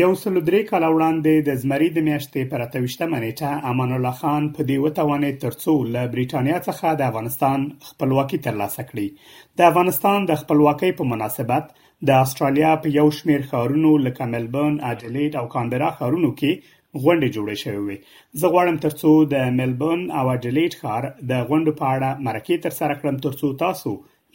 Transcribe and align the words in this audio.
یو 0.00 0.12
سل 0.18 0.34
درې 0.48 0.60
کال 0.66 0.84
وړاندې 0.86 1.46
د 1.46 1.56
زمری 1.60 1.86
د 1.94 2.04
میاشتې 2.08 2.42
پر 2.50 2.60
اتوشته 2.64 3.06
منېټه 3.14 3.48
امان 3.70 3.94
الله 3.94 4.16
خان 4.18 4.44
په 4.58 4.66
دی 4.68 4.76
وتوانې 4.82 5.38
ترڅو 5.44 5.72
له 5.94 6.02
برېټانیا 6.12 6.60
څخه 6.66 6.86
د 7.00 7.02
افغانستان 7.12 7.60
خپلواکي 7.88 8.38
ترلاسه 8.48 8.82
کړي 8.90 9.08
د 9.62 9.64
افغانستان 9.70 10.28
د 10.32 10.38
خپلواکۍ 10.42 10.92
په 11.00 11.08
مناسبت 11.14 11.72
د 12.10 12.20
استرالیا 12.26 12.70
په 12.84 12.92
یو 12.98 13.08
شمېر 13.18 13.40
ښارونو 13.48 13.92
لکه 14.04 14.22
ملبورن، 14.36 14.76
اډلېډ 14.78 15.32
او 15.40 15.46
کانبرا 15.56 15.90
ښارونو 15.98 16.30
کې 16.42 16.52
غونډې 17.02 17.28
جوړې 17.36 17.56
شوې 17.62 17.80
وې 17.86 17.96
زه 18.40 18.46
غواړم 18.52 18.76
ترڅو 18.84 19.10
د 19.34 19.52
ملبورن 19.58 20.02
او 20.18 20.24
اډلېټ 20.36 20.72
ښار 20.80 21.02
د 21.30 21.32
غونډو 21.48 21.72
په 21.80 21.84
اړه 21.96 22.08
مرکې 22.28 22.56
ترسره 22.64 22.94
کړم 23.00 23.16
ترڅو 23.26 23.48
تاسو 23.64 23.92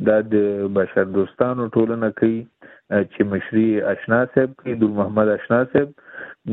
دا 0.10 0.18
د 0.34 0.66
بشر 0.78 1.06
دوستانو 1.16 1.68
ټولنه 1.76 2.10
کوي 2.22 2.38
چې 3.12 3.22
مشري 3.34 3.66
اشنا 3.94 4.20
صاحب 4.36 4.52
کوي 4.60 4.76
دول 4.84 4.92
محمد 5.00 5.32
اشنا 5.36 5.60
صاحب 5.72 5.90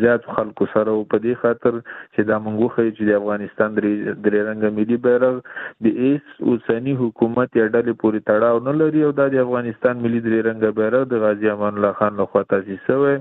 زیات 0.04 0.24
خلکو 0.36 0.66
سره 0.74 0.94
په 1.10 1.20
دې 1.24 1.34
خاطر 1.42 1.76
چې 2.14 2.24
دا 2.30 2.38
موږ 2.46 2.72
خو 2.76 2.86
چې 2.96 3.02
د 3.08 3.12
افغانستان 3.18 3.70
درې 3.76 3.92
درې 4.24 4.40
رنګ 4.48 4.62
ملي 4.78 4.98
بیرغ 5.06 5.34
د 5.84 5.86
ایس 6.08 6.24
اوسنی 6.50 6.94
حکومت 7.02 7.60
یا 7.60 7.66
ډلې 7.74 7.94
پورې 8.02 8.26
تړاو 8.32 8.56
نه 8.70 8.74
لري 8.80 9.00
او 9.10 9.12
دا 9.20 9.26
د 9.36 9.44
افغانستان 9.46 9.94
ملي 10.08 10.20
درې 10.26 10.38
رنګ 10.48 10.62
بیرغ 10.80 11.02
د 11.14 11.24
غازی 11.26 11.48
امان 11.54 11.72
الله 11.80 11.94
خان 12.00 12.12
لخوا 12.24 12.42
تاسیس 12.56 12.80
شوی 12.90 13.14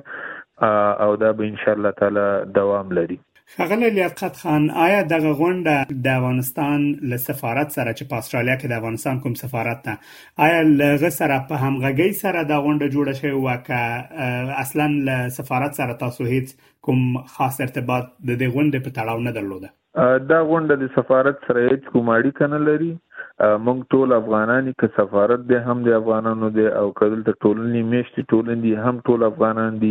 او 1.08 1.12
دا 1.28 1.32
به 1.38 1.44
ان 1.52 1.62
شاء 1.64 1.76
الله 1.80 1.92
تعالی 2.04 2.26
دوام 2.60 2.88
لري 3.02 3.18
ښاغلی 3.54 3.90
لیاقت 3.98 4.36
خان 4.42 4.64
آیا 4.86 5.02
دغه 5.14 5.32
غونډه 5.42 5.74
د 6.06 6.08
افغانستان 6.20 6.80
له 7.10 7.18
سفارت 7.28 7.70
سره 7.78 7.92
چې 7.98 8.04
په 8.10 8.16
استرالیا 8.22 8.56
کې 8.62 8.68
د 8.70 8.74
افغانستان 8.82 9.20
کوم 9.24 9.36
سفارت 9.44 9.80
ته 9.86 9.94
آیا 10.46 10.62
لغه 10.82 11.10
سره 11.20 11.36
په 11.50 11.56
همغږي 11.64 12.10
سره 12.24 12.40
د 12.52 12.64
غونډه 12.66 12.88
جوړه 12.96 13.14
شوې 13.20 13.36
و 13.46 13.48
که 13.68 13.82
اصلا 14.64 14.88
له 15.08 15.18
سفارت 15.38 15.80
سره 15.80 15.98
تاسو 16.04 16.22
هیڅ 16.34 16.56
کوم 16.88 17.04
خاص 17.36 17.62
ارتباط 17.68 18.06
د 18.30 18.32
دې 18.42 18.48
غونډې 18.56 18.80
په 18.86 18.92
تړاو 18.98 19.26
نه 19.28 19.36
درلوده 19.38 19.70
دا 20.34 20.40
غونډه 20.52 20.74
د 20.82 20.94
سفارت 20.98 21.38
سره 21.48 21.68
هیڅ 21.70 21.84
کوم 21.94 22.14
اړیکه 22.18 22.52
نه 22.56 22.62
لري 22.70 22.92
مونږ 23.64 23.80
ټول 23.94 24.14
افغانان 24.16 24.68
که 24.82 24.88
سفارت 24.98 25.42
دی 25.48 25.58
هم 25.64 25.74
د 25.86 25.96
افغانانو 25.96 26.50
دی 26.58 26.66
او 26.82 26.84
کدل 27.00 27.24
ته 27.30 27.34
ټولنې 27.38 27.88
میشتي 27.94 28.24
ټولنې 28.24 28.84
هم 28.86 29.00
ټول 29.08 29.24
افغانان 29.28 29.80
دي 29.82 29.90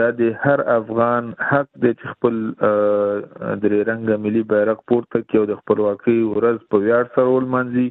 دا 0.00 0.08
د 0.18 0.32
هر 0.42 0.62
افغان 0.72 1.30
حق 1.52 1.70
دی 1.84 1.92
چې 1.92 2.10
خپل 2.16 2.36
درې 2.56 3.78
رنګ 3.90 4.18
ملي 4.24 4.42
بیرغ 4.50 4.82
پورته 4.92 5.20
کړي 5.20 5.40
او 5.42 5.46
د 5.52 5.60
خپلواکۍ 5.62 6.18
ورځ 6.32 6.68
په 6.74 6.80
ویاړ 6.84 7.08
سره 7.14 7.32
ولمنځي 7.34 7.86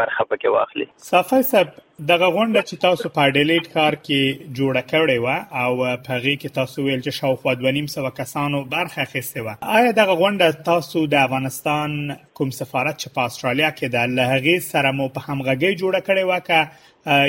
برخه 0.00 0.30
پکې 0.30 0.56
واخلي 0.58 0.88
صافي 1.10 1.42
صاحب 1.52 1.74
دغه 2.08 2.26
غونډه 2.36 2.60
چې 2.68 2.76
تاسو 2.84 3.06
په 3.16 3.22
ډیلیټ 3.36 3.64
ښار 3.74 3.94
کې 4.06 4.20
جوړه 4.58 4.82
کړې 4.90 5.18
و 5.24 5.28
او 5.62 5.72
په 6.06 6.14
غي 6.24 6.34
کې 6.42 6.48
تاسو 6.58 6.78
ویل 6.86 7.00
چې 7.06 7.12
شاوخوا 7.20 7.52
2500 7.60 8.10
کسانو 8.18 8.58
برخه 8.74 8.98
اخیسته 9.06 9.38
و 9.46 9.54
آیا 9.76 9.90
دغه 10.00 10.14
غونډه 10.22 10.48
تاسو 10.68 11.06
د 11.14 11.24
افغانستان 11.28 11.90
کوم 12.40 12.50
سفارت 12.60 12.96
چې 13.02 13.08
په 13.14 13.20
استرالیا 13.30 13.70
کې 13.78 13.86
د 13.94 13.98
لهغه 14.18 14.54
سره 14.72 14.88
مو 14.98 15.06
په 15.14 15.20
همغږي 15.28 15.70
جوړه 15.80 16.00
کړې 16.08 16.22
و 16.24 16.40
که 16.48 16.60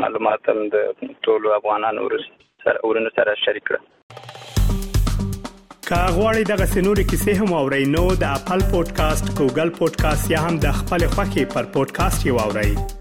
معلومات 0.04 0.48
هم 0.52 0.62
د 0.76 1.12
ټولو 1.28 1.52
افغانانو 1.58 2.06
سره 2.18 2.80
ورن 2.88 3.08
سره 3.20 3.34
شریک 3.44 3.68
کړو 3.70 5.30
کاغوري 5.92 6.44
دغه 6.54 6.70
سنوري 6.74 7.04
کیسې 7.12 7.38
هم 7.42 7.52
او 7.62 7.64
رینو 7.78 8.04
د 8.26 8.36
خپل 8.42 8.64
پودکاسټ 8.74 9.38
ګوګل 9.42 9.74
پودکاسټ 9.80 10.30
یا 10.36 10.44
هم 10.50 10.60
د 10.66 10.76
خپل 10.82 11.06
خاكي 11.16 11.44
پر 11.56 11.70
پودکاسټ 11.78 12.26
یو 12.32 12.40
اورئ 12.48 13.00